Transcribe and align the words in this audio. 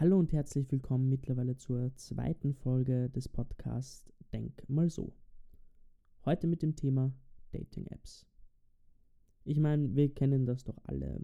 Hallo 0.00 0.18
und 0.18 0.32
herzlich 0.32 0.72
willkommen 0.72 1.10
mittlerweile 1.10 1.58
zur 1.58 1.94
zweiten 1.94 2.54
Folge 2.54 3.10
des 3.10 3.28
Podcasts 3.28 4.10
Denk 4.32 4.66
mal 4.66 4.88
so. 4.88 5.12
Heute 6.24 6.46
mit 6.46 6.62
dem 6.62 6.74
Thema 6.74 7.12
Dating-Apps. 7.52 8.24
Ich 9.44 9.60
meine, 9.60 9.94
wir 9.94 10.08
kennen 10.14 10.46
das 10.46 10.64
doch 10.64 10.78
alle. 10.84 11.20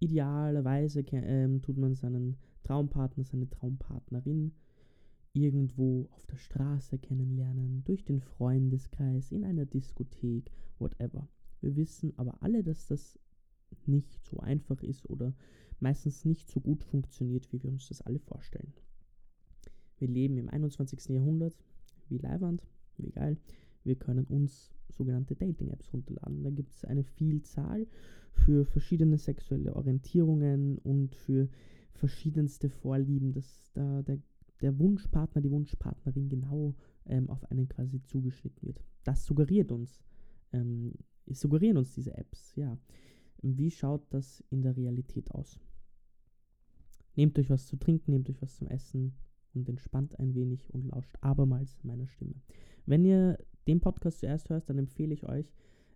Idealerweise 0.00 1.02
äh, 1.02 1.60
tut 1.60 1.76
man 1.76 1.94
seinen 1.94 2.36
Traumpartner, 2.64 3.22
seine 3.22 3.48
Traumpartnerin 3.48 4.54
irgendwo 5.32 6.08
auf 6.10 6.26
der 6.26 6.38
Straße 6.38 6.98
kennenlernen, 6.98 7.84
durch 7.84 8.04
den 8.04 8.22
Freundeskreis, 8.22 9.30
in 9.30 9.44
einer 9.44 9.66
Diskothek, 9.66 10.50
whatever. 10.80 11.28
Wir 11.60 11.76
wissen 11.76 12.12
aber 12.16 12.42
alle, 12.42 12.64
dass 12.64 12.88
das 12.88 13.20
nicht 13.86 14.24
so 14.24 14.40
einfach 14.40 14.82
ist 14.82 15.08
oder 15.08 15.32
meistens 15.80 16.24
nicht 16.24 16.48
so 16.48 16.60
gut 16.60 16.84
funktioniert, 16.84 17.52
wie 17.52 17.62
wir 17.62 17.70
uns 17.70 17.88
das 17.88 18.02
alle 18.02 18.18
vorstellen. 18.18 18.72
Wir 19.98 20.08
leben 20.08 20.38
im 20.38 20.48
21. 20.48 21.08
Jahrhundert, 21.10 21.56
wie 22.08 22.18
leiwand, 22.18 22.62
wie 22.96 23.10
geil. 23.10 23.38
Wir 23.84 23.96
können 23.96 24.24
uns 24.24 24.72
sogenannte 24.88 25.34
Dating-Apps 25.34 25.92
runterladen. 25.92 26.42
Da 26.42 26.50
gibt 26.50 26.72
es 26.72 26.84
eine 26.84 27.04
Vielzahl 27.04 27.86
für 28.32 28.64
verschiedene 28.64 29.18
sexuelle 29.18 29.74
Orientierungen 29.76 30.78
und 30.78 31.14
für 31.14 31.48
verschiedenste 31.92 32.68
Vorlieben, 32.68 33.32
dass 33.32 33.70
da 33.74 34.02
der, 34.02 34.18
der 34.60 34.78
Wunschpartner, 34.78 35.42
die 35.42 35.50
Wunschpartnerin 35.50 36.28
genau 36.28 36.74
ähm, 37.06 37.28
auf 37.28 37.44
einen 37.50 37.68
quasi 37.68 38.02
zugeschnitten 38.02 38.66
wird. 38.66 38.82
Das 39.04 39.24
suggeriert 39.24 39.72
uns, 39.72 40.00
ähm, 40.52 40.94
suggerieren 41.26 41.76
uns 41.76 41.94
diese 41.94 42.16
Apps, 42.16 42.54
ja. 42.56 42.78
Wie 43.42 43.70
schaut 43.70 44.02
das 44.10 44.44
in 44.50 44.62
der 44.62 44.76
Realität 44.76 45.30
aus? 45.30 45.58
Nehmt 47.16 47.38
euch 47.38 47.50
was 47.50 47.66
zu 47.66 47.76
trinken, 47.76 48.12
nehmt 48.12 48.30
euch 48.30 48.40
was 48.40 48.56
zum 48.56 48.68
Essen 48.68 49.14
und 49.54 49.68
entspannt 49.68 50.18
ein 50.18 50.34
wenig 50.34 50.72
und 50.72 50.86
lauscht 50.86 51.16
abermals 51.20 51.78
meiner 51.82 52.06
Stimme. 52.06 52.34
Wenn 52.86 53.04
ihr 53.04 53.38
den 53.66 53.80
Podcast 53.80 54.20
zuerst 54.20 54.50
hört, 54.50 54.68
dann 54.70 54.78
empfehle 54.78 55.14
ich 55.14 55.28
euch, 55.28 55.52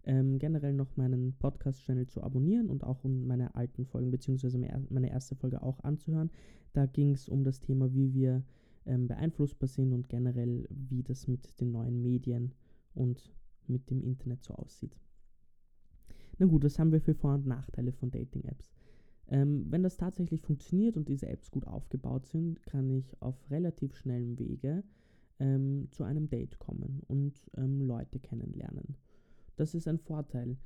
ähm, 0.07 0.39
generell 0.39 0.75
noch 0.75 0.97
meinen 0.97 1.35
Podcast-Channel 1.35 2.07
zu 2.07 2.23
abonnieren 2.23 2.69
und 2.69 2.85
auch 2.85 3.05
um 3.05 3.27
meine 3.27 3.55
alten 3.55 3.87
Folgen 3.87 4.11
beziehungsweise 4.11 4.59
meine 4.59 5.11
erste 5.11 5.35
Folge 5.35 5.63
auch 5.63 5.81
anzuhören. 5.81 6.31
Da 6.73 6.87
ging 6.87 7.13
es 7.13 7.29
um 7.29 7.45
das 7.45 7.61
Thema, 7.61 7.93
wie 7.95 8.13
wir 8.13 8.45
ähm, 8.87 9.09
beeinflussbar 9.09 9.69
sind 9.69 9.93
und 9.93 10.09
generell, 10.09 10.67
wie 10.69 11.03
das 11.03 11.27
mit 11.27 11.59
den 11.61 11.71
neuen 11.71 12.03
Medien 12.03 12.53
und 12.95 13.33
mit 13.67 13.89
dem 13.91 14.03
Internet 14.03 14.45
so 14.45 14.55
aussieht. 14.55 14.97
Na 16.39 16.47
gut, 16.47 16.65
was 16.65 16.79
haben 16.79 16.93
wir 16.93 17.01
für 17.01 17.15
Vor- 17.15 17.35
und 17.35 17.47
Nachteile 17.47 17.93
von 17.93 18.11
Dating-Apps? 18.11 18.75
Ähm, 19.29 19.67
wenn 19.71 19.83
das 19.83 19.97
tatsächlich 19.97 20.43
funktioniert 20.43 20.97
und 20.97 21.09
diese 21.09 21.29
Apps 21.29 21.51
gut 21.51 21.67
aufgebaut 21.67 22.27
sind, 22.27 22.63
kann 22.65 22.91
ich 22.91 23.21
auf 23.23 23.37
relativ 23.51 23.97
schnellem 23.97 24.39
Wege 24.39 24.85
ähm, 25.39 25.89
zu 25.91 26.05
einem 26.05 26.29
Date 26.29 26.59
kommen 26.59 27.03
und 27.09 27.41
ähm, 27.57 27.81
Leute 27.81 28.19
kennenlernen. 28.19 28.97
Das 29.57 29.75
ist 29.75 29.89
ein 29.89 29.99
Vorteil. 29.99 30.57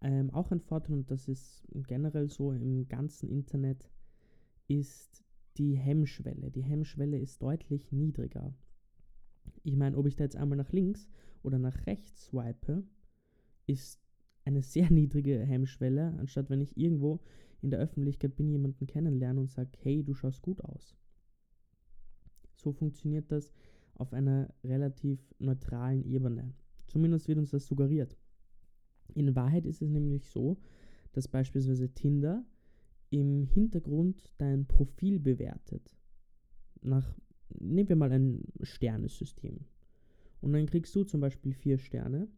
Ähm, 0.00 0.30
auch 0.30 0.50
ein 0.52 0.60
Vorteil, 0.60 0.96
und 0.96 1.10
das 1.10 1.28
ist 1.28 1.66
generell 1.86 2.30
so 2.30 2.52
im 2.52 2.88
ganzen 2.88 3.28
Internet, 3.28 3.90
ist 4.68 5.24
die 5.56 5.74
Hemmschwelle. 5.74 6.50
Die 6.50 6.62
Hemmschwelle 6.62 7.18
ist 7.18 7.42
deutlich 7.42 7.90
niedriger. 7.90 8.54
Ich 9.64 9.76
meine, 9.76 9.96
ob 9.96 10.06
ich 10.06 10.14
da 10.14 10.24
jetzt 10.24 10.36
einmal 10.36 10.58
nach 10.58 10.72
links 10.72 11.08
oder 11.42 11.58
nach 11.58 11.86
rechts 11.86 12.26
swipe, 12.26 12.84
ist 13.66 14.00
eine 14.44 14.62
sehr 14.62 14.90
niedrige 14.90 15.38
Hemmschwelle, 15.40 16.16
anstatt 16.18 16.48
wenn 16.48 16.60
ich 16.60 16.76
irgendwo 16.76 17.20
in 17.62 17.70
der 17.70 17.80
Öffentlichkeit 17.80 18.36
bin, 18.36 18.48
jemanden 18.48 18.86
kennenlerne 18.86 19.40
und 19.40 19.50
sage, 19.50 19.70
hey, 19.82 20.02
du 20.02 20.14
schaust 20.14 20.42
gut 20.42 20.62
aus. 20.64 20.96
So 22.54 22.72
funktioniert 22.72 23.30
das 23.30 23.52
auf 23.94 24.12
einer 24.12 24.52
relativ 24.64 25.20
neutralen 25.38 26.04
Ebene. 26.04 26.54
Zumindest 26.86 27.28
wird 27.28 27.38
uns 27.38 27.50
das 27.50 27.66
suggeriert. 27.66 28.16
In 29.14 29.34
Wahrheit 29.34 29.66
ist 29.66 29.82
es 29.82 29.90
nämlich 29.90 30.26
so, 30.26 30.58
dass 31.12 31.28
beispielsweise 31.28 31.88
Tinder 31.92 32.44
im 33.10 33.46
Hintergrund 33.46 34.32
dein 34.38 34.66
Profil 34.66 35.18
bewertet. 35.18 35.96
Nach, 36.82 37.16
nehmen 37.58 37.88
wir 37.88 37.96
mal 37.96 38.12
ein 38.12 38.44
Sternesystem. 38.62 39.60
Und 40.40 40.52
dann 40.52 40.66
kriegst 40.66 40.94
du 40.94 41.04
zum 41.04 41.20
Beispiel 41.20 41.52
vier 41.52 41.78
Sterne 41.78 42.28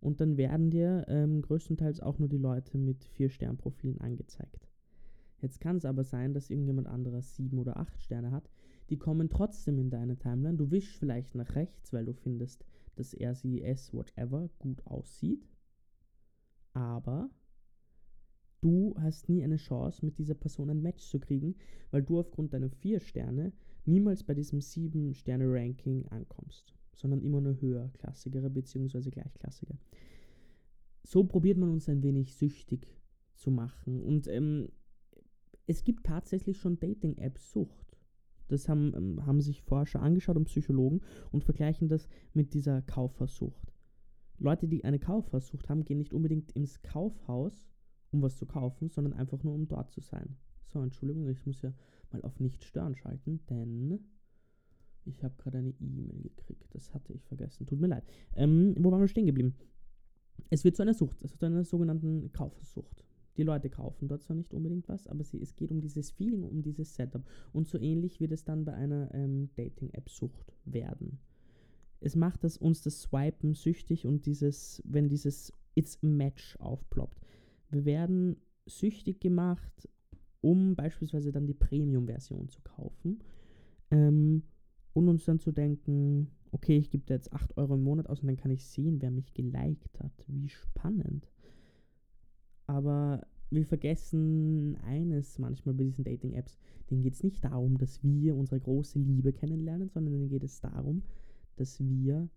und 0.00 0.20
dann 0.20 0.36
werden 0.36 0.70
dir 0.70 1.04
ähm, 1.08 1.42
größtenteils 1.42 2.00
auch 2.00 2.18
nur 2.18 2.28
die 2.28 2.38
Leute 2.38 2.78
mit 2.78 3.04
4-Stern-Profilen 3.04 4.00
angezeigt. 4.00 4.68
Jetzt 5.40 5.60
kann 5.60 5.76
es 5.76 5.84
aber 5.84 6.04
sein, 6.04 6.34
dass 6.34 6.50
irgendjemand 6.50 6.88
anderes 6.88 7.36
7 7.36 7.58
oder 7.58 7.76
8 7.76 8.00
Sterne 8.00 8.30
hat. 8.30 8.50
Die 8.90 8.98
kommen 8.98 9.28
trotzdem 9.28 9.78
in 9.78 9.90
deine 9.90 10.16
Timeline. 10.16 10.56
Du 10.56 10.70
wischst 10.70 10.96
vielleicht 10.96 11.34
nach 11.34 11.54
rechts, 11.54 11.92
weil 11.92 12.04
du 12.04 12.12
findest, 12.12 12.64
dass 12.96 13.14
er, 13.14 13.34
sie, 13.34 13.62
es, 13.62 13.92
whatever 13.92 14.48
gut 14.58 14.84
aussieht. 14.86 15.48
Aber 16.72 17.30
du 18.60 18.94
hast 18.98 19.28
nie 19.28 19.44
eine 19.44 19.56
Chance, 19.56 20.04
mit 20.04 20.18
dieser 20.18 20.34
Person 20.34 20.70
ein 20.70 20.82
Match 20.82 21.04
zu 21.04 21.20
kriegen, 21.20 21.56
weil 21.90 22.02
du 22.02 22.18
aufgrund 22.18 22.52
deiner 22.52 22.70
4 22.70 23.00
Sterne 23.00 23.52
niemals 23.84 24.24
bei 24.24 24.34
diesem 24.34 24.60
7-Sterne-Ranking 24.60 26.06
ankommst 26.08 26.77
sondern 26.98 27.22
immer 27.22 27.40
nur 27.40 27.60
höherklassigere 27.60 28.50
bzw. 28.50 29.10
gleichklassige. 29.10 29.78
So 31.04 31.24
probiert 31.24 31.56
man 31.56 31.70
uns 31.70 31.88
ein 31.88 32.02
wenig 32.02 32.34
süchtig 32.34 32.88
zu 33.34 33.50
machen. 33.50 34.02
Und 34.02 34.26
ähm, 34.26 34.68
es 35.66 35.84
gibt 35.84 36.04
tatsächlich 36.04 36.58
schon 36.58 36.80
Dating-App-Sucht. 36.80 37.96
Das 38.48 38.68
haben, 38.68 38.94
ähm, 38.96 39.26
haben 39.26 39.40
sich 39.40 39.62
Forscher 39.62 40.02
angeschaut 40.02 40.36
und 40.36 40.46
Psychologen 40.46 41.00
und 41.30 41.44
vergleichen 41.44 41.88
das 41.88 42.08
mit 42.34 42.52
dieser 42.52 42.82
Kaufversucht. 42.82 43.72
Leute, 44.38 44.66
die 44.66 44.84
eine 44.84 44.98
Kaufversucht 44.98 45.68
haben, 45.68 45.84
gehen 45.84 45.98
nicht 45.98 46.14
unbedingt 46.14 46.52
ins 46.52 46.82
Kaufhaus, 46.82 47.70
um 48.10 48.22
was 48.22 48.36
zu 48.36 48.46
kaufen, 48.46 48.88
sondern 48.88 49.12
einfach 49.12 49.42
nur, 49.42 49.54
um 49.54 49.68
dort 49.68 49.90
zu 49.90 50.00
sein. 50.00 50.36
So, 50.66 50.80
Entschuldigung, 50.80 51.28
ich 51.28 51.46
muss 51.46 51.62
ja 51.62 51.72
mal 52.10 52.22
auf 52.22 52.40
Nicht 52.40 52.64
stören 52.64 52.96
schalten, 52.96 53.40
denn 53.48 54.00
ich 55.08 55.24
habe 55.24 55.34
gerade 55.38 55.58
eine 55.58 55.74
E-Mail 55.80 56.22
gekriegt. 56.22 56.74
Das 56.74 56.94
hatte 56.94 57.12
ich 57.12 57.24
vergessen. 57.24 57.66
Tut 57.66 57.80
mir 57.80 57.88
leid. 57.88 58.04
Ähm, 58.36 58.74
wo 58.78 58.90
waren 58.90 59.00
wir 59.00 59.08
stehen 59.08 59.26
geblieben? 59.26 59.54
Es 60.50 60.64
wird 60.64 60.76
zu 60.76 60.82
einer 60.82 60.94
Sucht, 60.94 61.22
also 61.22 61.36
zu 61.36 61.46
einer 61.46 61.64
sogenannten 61.64 62.32
Kaufsucht. 62.32 63.04
Die 63.36 63.44
Leute 63.44 63.70
kaufen 63.70 64.08
dort 64.08 64.22
zwar 64.22 64.36
nicht 64.36 64.52
unbedingt 64.52 64.88
was, 64.88 65.06
aber 65.06 65.22
sie, 65.22 65.40
es 65.40 65.54
geht 65.54 65.70
um 65.70 65.80
dieses 65.80 66.10
Feeling, 66.10 66.42
um 66.42 66.62
dieses 66.62 66.94
Setup. 66.94 67.22
Und 67.52 67.68
so 67.68 67.78
ähnlich 67.78 68.20
wird 68.20 68.32
es 68.32 68.44
dann 68.44 68.64
bei 68.64 68.74
einer 68.74 69.14
ähm, 69.14 69.50
Dating-App-Sucht 69.54 70.52
werden. 70.64 71.20
Es 72.00 72.16
macht 72.16 72.44
das, 72.44 72.56
uns 72.56 72.82
das 72.82 73.02
Swipen 73.02 73.54
süchtig 73.54 74.06
und 74.06 74.26
dieses, 74.26 74.82
wenn 74.84 75.08
dieses 75.08 75.52
It's 75.74 75.98
Match 76.02 76.56
aufploppt. 76.58 77.20
Wir 77.70 77.84
werden 77.84 78.36
süchtig 78.66 79.20
gemacht, 79.20 79.88
um 80.40 80.74
beispielsweise 80.74 81.32
dann 81.32 81.46
die 81.46 81.54
Premium-Version 81.54 82.48
zu 82.48 82.60
kaufen. 82.62 83.22
Ähm, 83.90 84.42
und 84.92 85.08
uns 85.08 85.24
dann 85.24 85.38
zu 85.38 85.52
denken, 85.52 86.30
okay, 86.52 86.78
ich 86.78 86.90
gebe 86.90 87.04
da 87.06 87.14
jetzt 87.14 87.32
8 87.32 87.56
Euro 87.56 87.74
im 87.74 87.82
Monat 87.82 88.08
aus 88.08 88.20
und 88.20 88.28
dann 88.28 88.36
kann 88.36 88.50
ich 88.50 88.64
sehen, 88.64 89.00
wer 89.00 89.10
mich 89.10 89.34
geliked 89.34 90.00
hat. 90.00 90.12
Wie 90.26 90.48
spannend. 90.48 91.30
Aber 92.66 93.26
wir 93.50 93.66
vergessen 93.66 94.76
eines 94.84 95.38
manchmal 95.38 95.74
bei 95.74 95.84
diesen 95.84 96.04
Dating-Apps. 96.04 96.58
Denen 96.90 97.02
geht 97.02 97.14
es 97.14 97.22
nicht 97.22 97.44
darum, 97.44 97.78
dass 97.78 98.02
wir 98.02 98.36
unsere 98.36 98.60
große 98.60 98.98
Liebe 98.98 99.32
kennenlernen, 99.32 99.88
sondern 99.88 100.12
denen 100.12 100.28
geht 100.28 100.44
es 100.44 100.60
darum, 100.60 101.02
dass 101.56 101.80
wir 101.80 102.28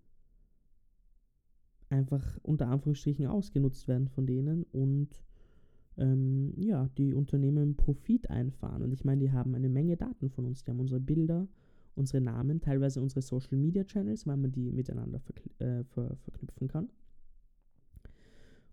einfach 1.90 2.40
unter 2.44 2.68
Anführungsstrichen 2.70 3.28
ausgenutzt 3.28 3.88
werden 3.88 4.08
von 4.08 4.26
denen 4.26 4.64
und 4.72 5.10
ähm, 5.98 6.54
ja, 6.56 6.90
die 6.98 7.14
Unternehmen 7.14 7.76
Profit 7.76 8.30
einfahren. 8.30 8.82
Und 8.82 8.94
ich 8.94 9.04
meine, 9.04 9.22
die 9.22 9.32
haben 9.32 9.56
eine 9.56 9.70
Menge 9.70 9.98
Daten 9.98 10.30
von 10.30 10.46
uns. 10.46 10.64
Die 10.64 10.72
haben 10.72 10.80
unsere 10.80 11.02
Bilder, 11.02 11.48
unsere 11.96 12.22
Namen, 12.22 12.62
teilweise 12.62 13.02
unsere 13.02 13.22
Social 13.22 13.58
Media 13.58 13.84
Channels, 13.84 14.26
weil 14.28 14.38
man 14.38 14.52
die 14.52 14.72
miteinander 14.72 15.22
äh, 15.60 15.84
ver 15.84 16.16
verknüpfen 16.18 16.68
kann. 16.68 16.90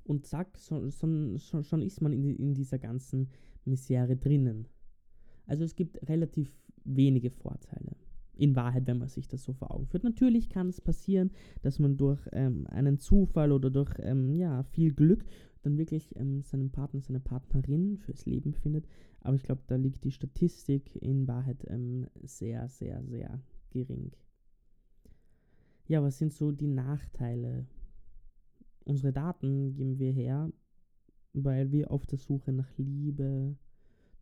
Und 0.04 0.26
zack, 0.26 0.56
so, 0.56 0.88
so, 0.88 1.36
so, 1.36 1.62
schon 1.62 1.82
ist 1.82 2.00
man 2.00 2.12
in, 2.12 2.34
in 2.36 2.54
dieser 2.54 2.78
ganzen 2.78 3.28
Misere 3.66 4.16
drinnen. 4.16 4.66
Also 5.46 5.64
es 5.64 5.76
gibt 5.76 6.08
relativ 6.08 6.50
wenige 6.84 7.30
Vorteile. 7.30 7.96
In 8.36 8.54
Wahrheit, 8.54 8.86
wenn 8.86 8.98
man 8.98 9.08
sich 9.08 9.26
das 9.26 9.42
so 9.42 9.52
vor 9.52 9.74
Augen 9.74 9.86
führt. 9.86 10.04
Natürlich 10.04 10.48
kann 10.48 10.68
es 10.68 10.80
passieren, 10.80 11.30
dass 11.62 11.78
man 11.78 11.96
durch 11.96 12.20
ähm, 12.32 12.66
einen 12.68 12.98
Zufall 12.98 13.52
oder 13.52 13.68
durch 13.68 13.92
ähm, 13.98 14.34
ja, 14.36 14.62
viel 14.62 14.94
Glück 14.94 15.24
dann 15.62 15.78
wirklich 15.78 16.14
ähm, 16.16 16.42
seinen 16.42 16.70
Partner, 16.70 17.00
seine 17.00 17.20
Partnerin 17.20 17.98
fürs 17.98 18.26
Leben 18.26 18.54
findet. 18.54 18.86
Aber 19.20 19.36
ich 19.36 19.42
glaube, 19.42 19.62
da 19.66 19.76
liegt 19.76 20.04
die 20.04 20.12
Statistik 20.12 20.96
in 20.96 21.26
Wahrheit 21.26 21.64
ähm, 21.68 22.06
sehr, 22.22 22.68
sehr, 22.68 23.02
sehr 23.04 23.40
gering. 23.70 24.12
Ja, 25.86 26.02
was 26.02 26.18
sind 26.18 26.32
so 26.32 26.52
die 26.52 26.68
Nachteile? 26.68 27.66
Unsere 28.84 29.12
Daten 29.12 29.74
geben 29.74 29.98
wir 29.98 30.12
her, 30.12 30.52
weil 31.32 31.72
wir 31.72 31.90
auf 31.90 32.06
der 32.06 32.18
Suche 32.18 32.52
nach 32.52 32.70
Liebe, 32.76 33.56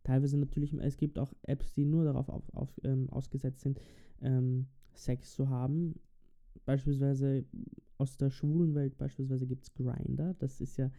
teilweise 0.03 0.37
natürlich, 0.37 0.73
es 0.73 0.97
gibt 0.97 1.19
auch 1.19 1.33
Apps, 1.43 1.73
die 1.73 1.85
nur 1.85 2.05
darauf 2.05 2.29
auf, 2.29 2.49
auf, 2.53 2.69
ähm, 2.83 3.09
ausgesetzt 3.09 3.61
sind, 3.61 3.79
ähm, 4.21 4.67
Sex 4.93 5.33
zu 5.33 5.49
haben. 5.49 5.95
Beispielsweise 6.65 7.45
aus 7.97 8.17
der 8.17 8.29
schwulen 8.29 8.73
Welt, 8.75 8.97
beispielsweise 8.97 9.47
gibt 9.47 9.63
es 9.63 9.73
Grinder. 9.73 10.35
Das 10.39 10.61
ist 10.61 10.77
ja 10.77 10.91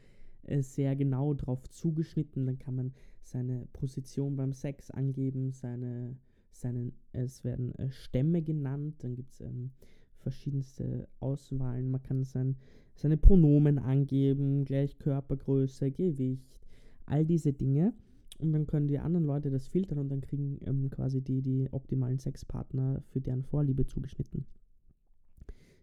sehr 0.60 0.96
genau 0.96 1.34
darauf 1.34 1.68
zugeschnitten. 1.68 2.46
Dann 2.46 2.58
kann 2.58 2.74
man 2.74 2.92
seine 3.22 3.66
Position 3.72 4.36
beim 4.36 4.52
Sex 4.52 4.90
angeben, 4.90 5.52
seine, 5.52 6.16
seine 6.50 6.92
es 7.12 7.44
werden 7.44 7.74
äh, 7.74 7.90
Stämme 7.90 8.42
genannt, 8.42 8.96
dann 9.02 9.14
gibt 9.14 9.32
es 9.32 9.40
ähm, 9.40 9.70
verschiedenste 10.18 11.08
Auswahlen. 11.20 11.90
Man 11.90 12.02
kann 12.02 12.24
sein, 12.24 12.56
seine 12.94 13.16
Pronomen 13.16 13.78
angeben, 13.78 14.64
gleich 14.64 14.98
Körpergröße, 14.98 15.90
Gewicht, 15.90 16.58
all 17.06 17.24
diese 17.24 17.52
Dinge. 17.52 17.94
Und 18.38 18.52
dann 18.52 18.66
können 18.66 18.86
die 18.86 19.00
anderen 19.00 19.26
Leute 19.26 19.50
das 19.50 19.66
filtern 19.66 19.98
und 19.98 20.10
dann 20.10 20.20
kriegen 20.20 20.60
ähm, 20.64 20.90
quasi 20.90 21.20
die, 21.20 21.42
die 21.42 21.68
optimalen 21.72 22.20
Sexpartner 22.20 23.02
für 23.08 23.20
deren 23.20 23.42
Vorliebe 23.42 23.84
zugeschnitten. 23.84 24.46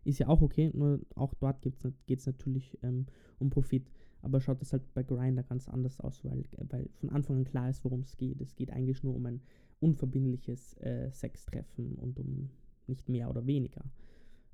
Ist 0.06 0.20
ja 0.20 0.28
auch 0.28 0.42
okay, 0.42 0.72
nur 0.74 1.02
auch 1.16 1.34
dort 1.34 1.62
geht 1.62 2.20
es 2.20 2.26
natürlich 2.26 2.78
ähm, 2.82 3.08
um 3.40 3.50
Profit. 3.50 3.92
Aber 4.26 4.42
schaut 4.42 4.60
das 4.60 4.74
halt 4.74 4.92
bei 4.96 5.04
Grindr 5.04 5.44
ganz 5.44 5.70
anders 5.70 6.00
aus, 6.00 6.26
weil, 6.26 6.44
weil 6.70 6.90
von 6.96 7.12
Anfang 7.12 7.38
an 7.38 7.46
klar 7.46 7.70
ist, 7.70 7.84
worum 7.86 8.00
es 8.02 8.18
geht. 8.18 8.42
Es 8.42 8.56
geht 8.56 8.72
eigentlich 8.72 9.04
nur 9.04 9.16
um 9.16 9.26
ein 9.28 9.40
unverbindliches 9.80 10.74
äh, 10.82 11.12
Sextreffen 11.12 11.94
und 11.96 12.20
um 12.20 12.50
nicht 12.88 13.08
mehr 13.08 13.30
oder 13.30 13.46
weniger. 13.46 13.84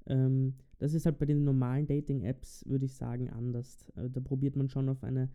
Ähm, 0.07 0.55
das 0.79 0.93
ist 0.93 1.05
halt 1.05 1.19
bei 1.19 1.25
den 1.25 1.45
normalen 1.45 1.87
Dating-Apps, 1.87 2.65
würde 2.67 2.85
ich 2.85 2.95
sagen, 2.95 3.29
anders. 3.29 3.89
Äh, 3.95 4.09
da 4.09 4.19
probiert 4.19 4.57
man 4.57 4.67
schon 4.67 4.89
auf 4.89 5.05
eine, 5.05 5.29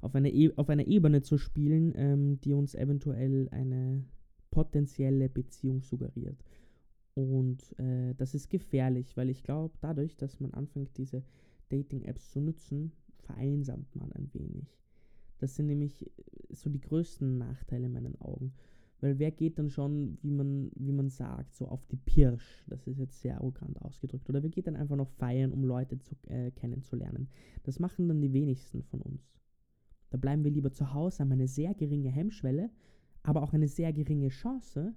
auf 0.00 0.16
eine, 0.16 0.32
e 0.32 0.52
auf 0.56 0.68
einer 0.68 0.88
Ebene 0.88 1.22
zu 1.22 1.38
spielen, 1.38 1.92
ähm, 1.94 2.40
die 2.40 2.54
uns 2.54 2.74
eventuell 2.74 3.48
eine 3.50 4.04
potenzielle 4.50 5.28
Beziehung 5.28 5.80
suggeriert. 5.82 6.42
Und 7.14 7.78
äh, 7.78 8.14
das 8.16 8.34
ist 8.34 8.50
gefährlich, 8.50 9.16
weil 9.16 9.30
ich 9.30 9.44
glaube, 9.44 9.76
dadurch, 9.80 10.16
dass 10.16 10.40
man 10.40 10.52
anfängt, 10.54 10.98
diese 10.98 11.22
Dating-Apps 11.68 12.32
zu 12.32 12.40
nutzen, 12.40 12.90
vereinsamt 13.26 13.94
man 13.94 14.12
ein 14.12 14.32
wenig. 14.32 14.80
Das 15.38 15.54
sind 15.54 15.66
nämlich 15.66 16.10
so 16.50 16.70
die 16.70 16.80
größten 16.80 17.36
Nachteile 17.38 17.86
in 17.86 17.92
meinen 17.92 18.20
Augen. 18.20 18.54
Weil 19.00 19.18
wer 19.18 19.30
geht 19.30 19.58
dann 19.58 19.68
schon, 19.68 20.16
wie 20.22 20.30
man, 20.30 20.70
wie 20.74 20.92
man 20.92 21.10
sagt, 21.10 21.54
so 21.54 21.68
auf 21.68 21.84
die 21.86 21.98
Pirsch, 21.98 22.64
das 22.66 22.86
ist 22.86 22.98
jetzt 22.98 23.20
sehr 23.20 23.36
arrogant 23.36 23.80
ausgedrückt, 23.82 24.28
oder 24.30 24.42
wer 24.42 24.48
geht 24.48 24.66
dann 24.66 24.76
einfach 24.76 24.96
noch 24.96 25.10
feiern, 25.10 25.52
um 25.52 25.64
Leute 25.64 25.98
zu, 25.98 26.14
äh, 26.28 26.50
kennenzulernen. 26.52 27.28
Das 27.64 27.78
machen 27.78 28.08
dann 28.08 28.22
die 28.22 28.32
wenigsten 28.32 28.82
von 28.82 29.02
uns. 29.02 29.36
Da 30.08 30.16
bleiben 30.16 30.44
wir 30.44 30.50
lieber 30.50 30.72
zu 30.72 30.94
Hause, 30.94 31.18
haben 31.20 31.32
eine 31.32 31.48
sehr 31.48 31.74
geringe 31.74 32.10
Hemmschwelle, 32.10 32.70
aber 33.22 33.42
auch 33.42 33.52
eine 33.52 33.68
sehr 33.68 33.92
geringe 33.92 34.28
Chance, 34.28 34.94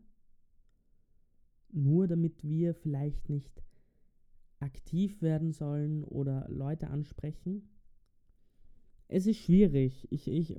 nur 1.72 2.08
damit 2.08 2.48
wir 2.48 2.74
vielleicht 2.74 3.28
nicht 3.28 3.64
aktiv 4.60 5.22
werden 5.22 5.52
sollen 5.52 6.04
oder 6.06 6.48
Leute 6.50 6.90
ansprechen. 6.90 7.70
Es 9.10 9.26
ist 9.26 9.38
schwierig. 9.38 10.08
Ich, 10.12 10.28
ich, 10.28 10.56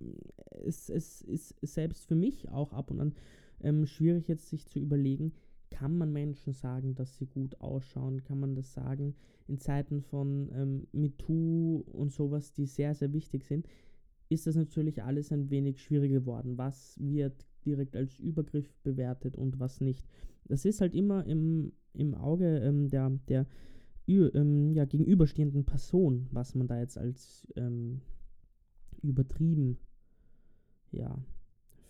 es, 0.64 0.90
es 0.90 1.22
ist 1.22 1.54
selbst 1.62 2.06
für 2.06 2.16
mich 2.16 2.50
auch 2.50 2.72
ab 2.72 2.90
und 2.90 3.00
an 3.00 3.14
ähm, 3.62 3.86
schwierig, 3.86 4.28
jetzt 4.28 4.48
sich 4.48 4.66
zu 4.66 4.78
überlegen, 4.78 5.32
kann 5.70 5.96
man 5.96 6.12
Menschen 6.12 6.52
sagen, 6.52 6.94
dass 6.94 7.16
sie 7.16 7.26
gut 7.26 7.60
ausschauen? 7.60 8.24
Kann 8.24 8.40
man 8.40 8.54
das 8.54 8.74
sagen 8.74 9.14
in 9.46 9.58
Zeiten 9.58 10.02
von 10.02 10.50
ähm, 10.52 10.86
MeToo 10.92 11.84
und 11.92 12.12
sowas, 12.12 12.52
die 12.52 12.66
sehr, 12.66 12.94
sehr 12.94 13.12
wichtig 13.12 13.44
sind? 13.44 13.66
Ist 14.28 14.46
das 14.46 14.56
natürlich 14.56 15.02
alles 15.02 15.32
ein 15.32 15.50
wenig 15.50 15.80
schwieriger 15.80 16.20
geworden. 16.20 16.58
Was 16.58 16.96
wird 17.00 17.46
direkt 17.64 17.96
als 17.96 18.18
Übergriff 18.18 18.76
bewertet 18.82 19.36
und 19.36 19.60
was 19.60 19.80
nicht? 19.80 20.04
Das 20.44 20.64
ist 20.64 20.80
halt 20.80 20.94
immer 20.94 21.24
im, 21.26 21.72
im 21.94 22.14
Auge 22.14 22.58
ähm, 22.58 22.88
der, 22.88 23.10
der 23.28 23.46
ähm, 24.08 24.72
ja, 24.72 24.84
gegenüberstehenden 24.86 25.64
Person, 25.64 26.26
was 26.32 26.56
man 26.56 26.66
da 26.66 26.78
jetzt 26.80 26.98
als 26.98 27.46
ähm, 27.56 28.00
übertrieben 29.02 29.78
ja, 30.92 31.16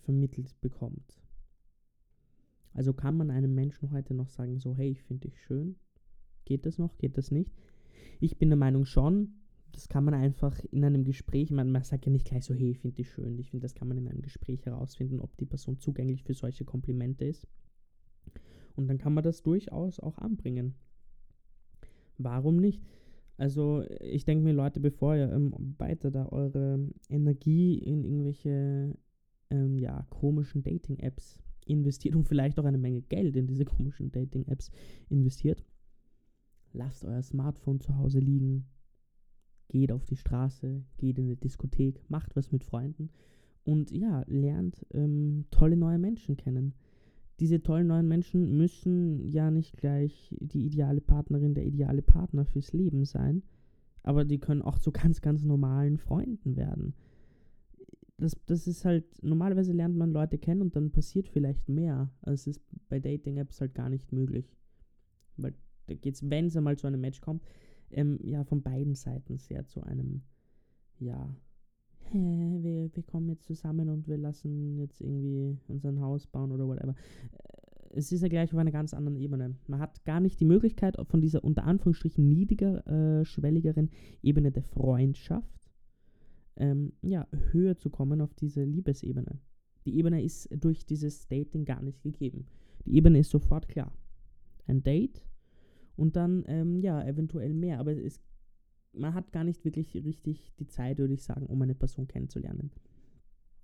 vermittelt 0.03 0.59
bekommt. 0.61 1.19
Also 2.73 2.93
kann 2.93 3.17
man 3.17 3.31
einem 3.31 3.53
Menschen 3.53 3.91
heute 3.91 4.13
noch 4.13 4.29
sagen, 4.29 4.59
so, 4.59 4.75
hey, 4.75 4.89
ich 4.89 5.03
finde 5.03 5.27
dich 5.27 5.41
schön. 5.41 5.75
Geht 6.45 6.65
das 6.65 6.77
noch? 6.77 6.97
Geht 6.97 7.17
das 7.17 7.31
nicht? 7.31 7.53
Ich 8.19 8.37
bin 8.37 8.49
der 8.49 8.57
Meinung 8.57 8.85
schon, 8.85 9.33
das 9.71 9.89
kann 9.89 10.03
man 10.03 10.13
einfach 10.13 10.59
in 10.71 10.83
einem 10.83 11.03
Gespräch, 11.03 11.51
man, 11.51 11.71
man 11.71 11.83
sagt 11.83 12.05
ja 12.05 12.11
nicht 12.11 12.25
gleich 12.25 12.45
so, 12.45 12.53
hey, 12.53 12.71
ich 12.71 12.79
finde 12.79 12.97
dich 12.97 13.09
schön. 13.09 13.37
Ich 13.39 13.49
finde, 13.51 13.63
das 13.63 13.75
kann 13.75 13.87
man 13.87 13.97
in 13.97 14.07
einem 14.07 14.21
Gespräch 14.21 14.65
herausfinden, 14.65 15.19
ob 15.19 15.35
die 15.37 15.45
Person 15.45 15.79
zugänglich 15.79 16.23
für 16.23 16.33
solche 16.33 16.65
Komplimente 16.65 17.25
ist. 17.25 17.47
Und 18.75 18.87
dann 18.87 18.97
kann 18.97 19.13
man 19.13 19.23
das 19.23 19.43
durchaus 19.43 19.99
auch 19.99 20.17
anbringen. 20.17 20.75
Warum 22.17 22.57
nicht? 22.57 22.83
Also 23.41 23.83
ich 24.01 24.23
denke 24.23 24.43
mir, 24.43 24.53
Leute, 24.53 24.79
bevor 24.79 25.15
ihr 25.15 25.31
ähm, 25.31 25.73
weiter 25.79 26.11
da 26.11 26.27
eure 26.27 26.87
Energie 27.09 27.75
in 27.79 28.03
irgendwelche 28.03 28.95
ähm, 29.49 29.79
ja, 29.79 30.05
komischen 30.11 30.61
Dating-Apps 30.61 31.39
investiert 31.65 32.15
und 32.15 32.27
vielleicht 32.27 32.59
auch 32.59 32.65
eine 32.65 32.77
Menge 32.77 33.01
Geld 33.01 33.35
in 33.35 33.47
diese 33.47 33.65
komischen 33.65 34.11
Dating-Apps 34.11 34.69
investiert, 35.09 35.65
lasst 36.71 37.03
euer 37.03 37.23
Smartphone 37.23 37.79
zu 37.79 37.97
Hause 37.97 38.19
liegen, 38.19 38.67
geht 39.69 39.91
auf 39.91 40.05
die 40.05 40.17
Straße, 40.17 40.83
geht 40.99 41.17
in 41.17 41.25
eine 41.25 41.35
Diskothek, 41.35 41.99
macht 42.09 42.35
was 42.35 42.51
mit 42.51 42.63
Freunden 42.63 43.09
und 43.63 43.89
ja, 43.89 44.23
lernt 44.27 44.85
ähm, 44.93 45.45
tolle 45.49 45.77
neue 45.77 45.97
Menschen 45.97 46.37
kennen. 46.37 46.75
Diese 47.41 47.61
tollen 47.61 47.87
neuen 47.87 48.07
Menschen 48.07 48.55
müssen 48.55 49.27
ja 49.27 49.51
nicht 49.51 49.75
gleich 49.75 50.33
die 50.39 50.65
ideale 50.65 51.01
Partnerin, 51.01 51.53
der 51.53 51.65
ideale 51.65 52.01
Partner 52.01 52.45
fürs 52.45 52.71
Leben 52.71 53.03
sein, 53.03 53.43
aber 54.03 54.23
die 54.23 54.39
können 54.39 54.61
auch 54.61 54.79
zu 54.79 54.91
ganz, 54.91 55.21
ganz 55.21 55.43
normalen 55.43 55.97
Freunden 55.97 56.55
werden 56.55 56.93
das, 58.21 58.37
das 58.45 58.67
ist 58.67 58.85
halt, 58.85 59.05
normalerweise 59.23 59.73
lernt 59.73 59.97
man 59.97 60.11
Leute 60.11 60.37
kennen 60.37 60.61
und 60.61 60.75
dann 60.75 60.91
passiert 60.91 61.27
vielleicht 61.27 61.67
mehr. 61.67 62.11
Also 62.21 62.51
es 62.51 62.57
ist 62.57 62.61
bei 62.87 62.99
Dating-Apps 62.99 63.59
halt 63.59 63.73
gar 63.73 63.89
nicht 63.89 64.11
möglich. 64.11 64.55
Weil 65.37 65.55
da 65.87 65.95
geht 65.95 66.15
es, 66.15 66.29
wenn 66.29 66.45
es 66.45 66.55
einmal 66.55 66.77
zu 66.77 66.87
einem 66.87 67.01
Match 67.01 67.19
kommt, 67.19 67.43
ähm, 67.89 68.19
ja, 68.23 68.43
von 68.43 68.61
beiden 68.61 68.95
Seiten 68.95 69.37
sehr 69.37 69.65
zu 69.65 69.81
einem, 69.81 70.21
ja, 70.99 71.35
hä, 72.11 72.50
wir, 72.81 72.95
wir 72.95 73.03
kommen 73.03 73.29
jetzt 73.29 73.45
zusammen 73.45 73.89
und 73.89 74.07
wir 74.07 74.17
lassen 74.17 74.77
jetzt 74.77 75.01
irgendwie 75.01 75.57
unser 75.67 75.99
Haus 75.99 76.27
bauen 76.27 76.51
oder 76.51 76.67
whatever. 76.67 76.95
Äh, 77.31 77.61
es 77.93 78.11
ist 78.11 78.21
ja 78.21 78.29
gleich 78.29 78.53
auf 78.53 78.59
einer 78.59 78.71
ganz 78.71 78.93
anderen 78.93 79.17
Ebene. 79.17 79.55
Man 79.67 79.79
hat 79.79 80.05
gar 80.05 80.21
nicht 80.21 80.39
die 80.39 80.45
Möglichkeit, 80.45 80.95
von 81.07 81.21
dieser 81.21 81.43
unter 81.43 81.65
Anführungsstrichen 81.65 82.27
niedriger, 82.27 82.87
äh, 82.87 83.25
schwelligeren 83.25 83.89
Ebene 84.21 84.51
der 84.51 84.63
Freundschaft 84.63 85.69
ähm, 86.57 86.93
ja, 87.01 87.27
höher 87.51 87.77
zu 87.77 87.89
kommen 87.89 88.21
auf 88.21 88.33
diese 88.33 88.63
Liebesebene. 88.63 89.39
Die 89.85 89.97
Ebene 89.97 90.23
ist 90.23 90.49
durch 90.51 90.85
dieses 90.85 91.27
Dating 91.27 91.65
gar 91.65 91.81
nicht 91.81 92.01
gegeben. 92.03 92.45
Die 92.85 92.95
Ebene 92.95 93.19
ist 93.19 93.31
sofort 93.31 93.67
klar. 93.67 93.91
Ein 94.67 94.83
Date 94.83 95.25
und 95.95 96.15
dann, 96.15 96.43
ähm, 96.47 96.79
ja, 96.81 97.03
eventuell 97.05 97.53
mehr. 97.53 97.79
Aber 97.79 97.95
es, 97.97 98.21
man 98.93 99.13
hat 99.13 99.31
gar 99.31 99.43
nicht 99.43 99.63
wirklich 99.63 99.93
richtig 99.95 100.53
die 100.59 100.67
Zeit, 100.67 100.97
würde 100.97 101.13
ich 101.13 101.23
sagen, 101.23 101.45
um 101.45 101.61
eine 101.61 101.75
Person 101.75 102.07
kennenzulernen. 102.07 102.71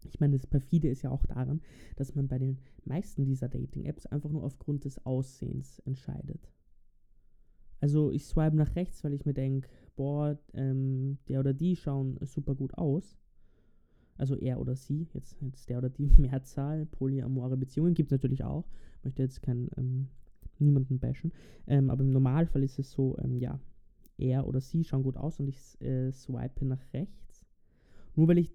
Ich 0.05 0.19
meine, 0.19 0.37
das 0.37 0.47
Perfide 0.47 0.89
ist 0.89 1.01
ja 1.01 1.09
auch 1.09 1.25
daran, 1.25 1.61
dass 1.95 2.15
man 2.15 2.27
bei 2.27 2.37
den 2.37 2.59
meisten 2.85 3.25
dieser 3.25 3.49
Dating-Apps 3.49 4.05
einfach 4.05 4.29
nur 4.29 4.43
aufgrund 4.43 4.85
des 4.85 5.05
Aussehens 5.05 5.79
entscheidet. 5.79 6.51
Also 7.79 8.11
ich 8.11 8.25
swipe 8.25 8.55
nach 8.55 8.75
rechts, 8.75 9.03
weil 9.03 9.13
ich 9.13 9.25
mir 9.25 9.33
denke, 9.33 9.69
boah, 9.95 10.37
ähm, 10.53 11.17
der 11.27 11.39
oder 11.39 11.53
die 11.53 11.75
schauen 11.75 12.17
super 12.21 12.55
gut 12.55 12.77
aus. 12.77 13.17
Also 14.17 14.35
er 14.35 14.59
oder 14.59 14.75
sie, 14.75 15.07
jetzt, 15.13 15.37
jetzt 15.41 15.69
der 15.69 15.77
oder 15.77 15.89
die 15.89 16.07
Mehrzahl, 16.17 16.85
polyamore 16.85 17.57
Beziehungen 17.57 17.93
gibt 17.93 18.11
es 18.11 18.17
natürlich 18.17 18.43
auch. 18.43 18.67
Möchte 19.03 19.21
jetzt 19.21 19.41
keinen 19.41 19.69
ähm, 19.77 20.07
niemanden 20.59 20.99
bashen. 20.99 21.31
Ähm, 21.67 21.89
aber 21.89 22.03
im 22.03 22.11
Normalfall 22.11 22.63
ist 22.63 22.79
es 22.79 22.91
so, 22.91 23.17
ähm, 23.19 23.37
ja, 23.37 23.59
er 24.17 24.47
oder 24.47 24.61
sie 24.61 24.83
schauen 24.83 25.03
gut 25.03 25.17
aus 25.17 25.39
und 25.39 25.47
ich 25.47 25.81
äh, 25.81 26.11
swipe 26.11 26.65
nach 26.65 26.81
rechts. 26.93 27.45
Nur 28.15 28.27
weil 28.27 28.39
ich 28.39 28.51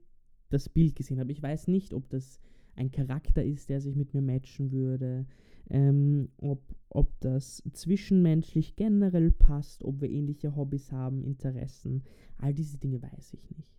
das 0.48 0.68
Bild 0.68 0.94
gesehen 0.96 1.18
habe. 1.18 1.32
Ich 1.32 1.42
weiß 1.42 1.68
nicht, 1.68 1.94
ob 1.94 2.08
das 2.10 2.40
ein 2.74 2.90
Charakter 2.90 3.44
ist, 3.44 3.68
der 3.68 3.80
sich 3.80 3.96
mit 3.96 4.14
mir 4.14 4.22
matchen 4.22 4.72
würde, 4.72 5.26
ähm, 5.70 6.30
ob, 6.36 6.74
ob 6.88 7.18
das 7.20 7.62
zwischenmenschlich 7.72 8.76
generell 8.76 9.30
passt, 9.30 9.84
ob 9.84 10.00
wir 10.00 10.10
ähnliche 10.10 10.56
Hobbys 10.56 10.92
haben, 10.92 11.22
Interessen. 11.22 12.04
All 12.38 12.54
diese 12.54 12.78
Dinge 12.78 13.00
weiß 13.00 13.34
ich 13.34 13.50
nicht. 13.50 13.78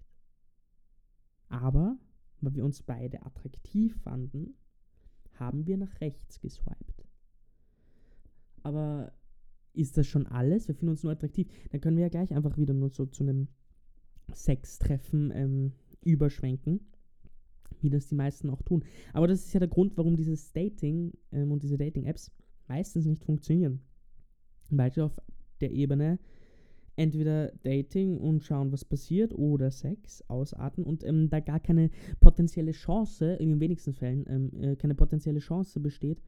Aber, 1.50 1.98
weil 2.42 2.56
wir 2.56 2.66
uns 2.66 2.82
beide 2.82 3.24
attraktiv 3.26 3.96
fanden, 4.02 4.56
haben 5.34 5.68
wir 5.68 5.78
nach 5.78 6.02
rechts 6.02 6.40
geswiped. 6.40 7.06
Aber 8.64 9.12
ist 9.74 9.98
das 9.98 10.08
schon 10.08 10.28
alles? 10.28 10.68
Wir 10.68 10.76
finden 10.76 10.92
uns 10.92 11.04
nur 11.04 11.12
attraktiv. 11.12 11.48
Dann 11.72 11.82
können 11.82 11.98
wir 11.98 12.04
ja 12.04 12.10
gleich 12.10 12.34
einfach 12.34 12.58
wieder 12.58 12.74
nur 12.74 12.90
so 12.90 13.06
zu 13.06 13.24
einem 13.24 13.48
Sextreffen 14.34 15.32
ähm, 15.34 15.72
überschwenken 16.02 16.80
wie 17.84 17.90
das 17.90 18.08
die 18.08 18.16
meisten 18.16 18.50
auch 18.50 18.62
tun. 18.62 18.84
Aber 19.12 19.28
das 19.28 19.46
ist 19.46 19.54
ja 19.54 19.60
der 19.60 19.70
Grund, 19.70 19.98
warum 19.98 20.16
dieses 20.16 20.52
Dating 20.54 21.12
ähm, 21.32 21.52
und 21.52 21.64
diese 21.64 21.78
Dating-Apps 21.78 22.32
meistens 22.68 23.06
nicht 23.06 23.24
funktionieren. 23.24 23.82
Weil 24.70 24.92
sie 24.92 25.02
auf 25.02 25.20
der 25.62 25.72
Ebene 25.72 26.20
entweder 26.96 27.52
Dating 27.64 28.18
und 28.18 28.44
schauen, 28.44 28.72
was 28.72 28.86
passiert, 28.86 29.34
oder 29.34 29.72
Sex 29.72 30.24
ausarten 30.30 30.84
und 30.84 31.04
ähm, 31.04 31.30
da 31.30 31.40
gar 31.40 31.60
keine 31.60 31.90
potenzielle 32.20 32.72
Chance, 32.72 33.34
in 33.34 33.50
den 33.50 33.60
wenigsten 33.60 33.94
Fällen, 33.94 34.26
ähm, 34.28 34.52
äh, 34.62 34.76
keine 34.76 34.96
potenzielle 34.96 35.40
Chance 35.40 35.80
besteht, 35.80 36.22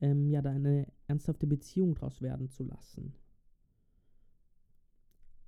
ähm, 0.00 0.28
ja, 0.30 0.42
da 0.42 0.50
eine 0.50 0.86
ernsthafte 1.06 1.46
Beziehung 1.46 1.94
draus 1.94 2.22
werden 2.22 2.48
zu 2.48 2.64
lassen. 2.64 3.14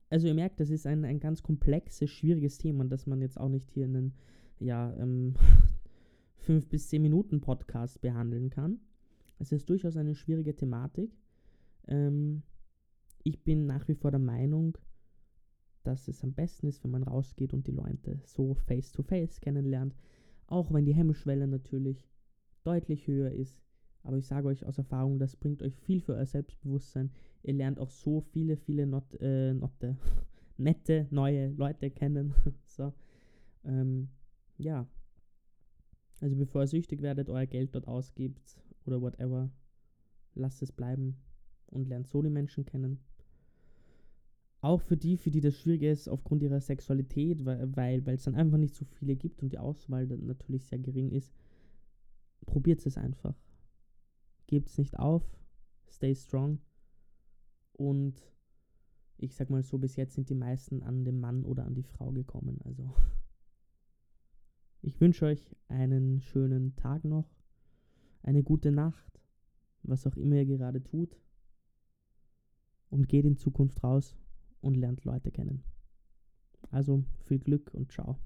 Also 0.08 0.26
ihr 0.26 0.34
merkt, 0.34 0.58
das 0.58 0.70
ist 0.70 0.86
ein, 0.86 1.04
ein 1.04 1.20
ganz 1.20 1.42
komplexes, 1.42 2.10
schwieriges 2.10 2.58
Thema, 2.58 2.84
das 2.84 3.06
man 3.06 3.20
jetzt 3.20 3.38
auch 3.38 3.48
nicht 3.48 3.70
hier 3.70 3.84
in 3.84 3.96
einen, 3.96 4.14
ja, 4.58 4.92
ähm, 4.96 5.34
5 6.38 6.68
bis 6.68 6.88
10 6.88 7.00
Minuten 7.02 7.40
Podcast 7.40 8.00
behandeln 8.00 8.50
kann. 8.50 8.80
Es 9.38 9.52
ist 9.52 9.70
durchaus 9.70 9.96
eine 9.96 10.14
schwierige 10.14 10.56
Thematik. 10.56 11.16
Ähm, 11.86 12.42
ich 13.22 13.44
bin 13.44 13.66
nach 13.66 13.86
wie 13.88 13.94
vor 13.94 14.10
der 14.10 14.20
Meinung, 14.20 14.76
dass 15.84 16.08
es 16.08 16.24
am 16.24 16.32
besten 16.32 16.66
ist, 16.66 16.82
wenn 16.82 16.90
man 16.90 17.02
rausgeht 17.02 17.54
und 17.54 17.66
die 17.66 17.72
Leute 17.72 18.20
so 18.24 18.54
face-to-face 18.54 19.36
-face 19.36 19.40
kennenlernt. 19.40 19.94
Auch 20.46 20.72
wenn 20.72 20.84
die 20.84 20.94
Hemmschwelle 20.94 21.46
natürlich 21.46 22.10
deutlich 22.64 23.06
höher 23.06 23.30
ist. 23.30 23.62
Aber 24.02 24.16
ich 24.16 24.26
sage 24.26 24.48
euch 24.48 24.64
aus 24.64 24.78
Erfahrung, 24.78 25.18
das 25.18 25.36
bringt 25.36 25.62
euch 25.62 25.76
viel 25.76 26.00
für 26.00 26.14
euer 26.14 26.26
Selbstbewusstsein. 26.26 27.10
Ihr 27.42 27.54
lernt 27.54 27.78
auch 27.78 27.90
so 27.90 28.20
viele, 28.20 28.56
viele 28.56 28.86
not, 28.86 29.04
äh, 29.20 29.52
notte, 29.52 29.96
nette, 30.56 31.06
neue 31.10 31.48
Leute 31.50 31.90
kennen. 31.90 32.34
so. 32.66 32.92
Ähm, 33.64 34.08
ja. 34.58 34.86
Also 36.20 36.36
bevor 36.36 36.62
ihr 36.62 36.66
süchtig 36.66 37.02
werdet, 37.02 37.28
euer 37.28 37.46
Geld 37.46 37.74
dort 37.74 37.88
ausgibt 37.88 38.58
oder 38.84 39.00
whatever, 39.00 39.50
lasst 40.34 40.62
es 40.62 40.72
bleiben 40.72 41.16
und 41.66 41.88
lernt 41.88 42.08
so 42.08 42.22
die 42.22 42.30
Menschen 42.30 42.64
kennen. 42.64 43.00
Auch 44.62 44.82
für 44.82 44.96
die, 44.96 45.16
für 45.16 45.30
die 45.30 45.40
das 45.40 45.56
schwierig 45.56 45.82
ist 45.82 46.08
aufgrund 46.08 46.42
ihrer 46.42 46.60
Sexualität, 46.60 47.46
weil 47.46 48.06
es 48.08 48.24
dann 48.24 48.34
einfach 48.34 48.58
nicht 48.58 48.74
so 48.74 48.84
viele 48.84 49.16
gibt 49.16 49.42
und 49.42 49.52
die 49.52 49.58
Auswahl 49.58 50.06
dann 50.06 50.26
natürlich 50.26 50.66
sehr 50.66 50.78
gering 50.78 51.10
ist, 51.10 51.32
probiert 52.44 52.84
es 52.84 52.98
einfach. 52.98 53.34
Gebt 54.50 54.68
es 54.68 54.78
nicht 54.78 54.98
auf, 54.98 55.22
stay 55.88 56.12
strong 56.12 56.58
und 57.74 58.20
ich 59.16 59.36
sag 59.36 59.48
mal 59.48 59.62
so, 59.62 59.78
bis 59.78 59.94
jetzt 59.94 60.14
sind 60.14 60.28
die 60.28 60.34
meisten 60.34 60.82
an 60.82 61.04
den 61.04 61.20
Mann 61.20 61.44
oder 61.44 61.64
an 61.64 61.74
die 61.76 61.84
Frau 61.84 62.10
gekommen. 62.10 62.58
Also 62.64 62.92
ich 64.82 65.00
wünsche 65.00 65.26
euch 65.26 65.54
einen 65.68 66.20
schönen 66.20 66.74
Tag 66.74 67.04
noch, 67.04 67.30
eine 68.22 68.42
gute 68.42 68.72
Nacht, 68.72 69.22
was 69.84 70.04
auch 70.08 70.16
immer 70.16 70.34
ihr 70.34 70.46
gerade 70.46 70.82
tut 70.82 71.16
und 72.88 73.08
geht 73.08 73.26
in 73.26 73.36
Zukunft 73.36 73.84
raus 73.84 74.16
und 74.62 74.74
lernt 74.74 75.04
Leute 75.04 75.30
kennen. 75.30 75.62
Also 76.72 77.04
viel 77.20 77.38
Glück 77.38 77.72
und 77.72 77.92
ciao. 77.92 78.18